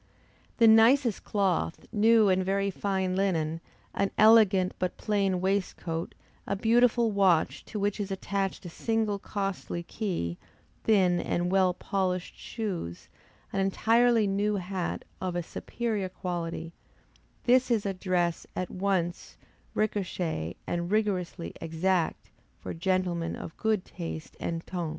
[0.57, 3.61] The nicest cloth, new and very fine linen,
[3.93, 6.15] an elegant but plain waistcoat;
[6.47, 10.39] a beautiful watch, to which is attached a single costly key,
[10.85, 13.09] thin and well polished shoes,
[13.53, 16.73] an entirely new hat, of a superior quality
[17.43, 19.37] this is a dress at once
[19.75, 24.89] recherché and rigorously exact, for gentlemen of good taste and ton.